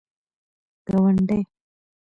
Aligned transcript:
گاونډی 0.87 1.39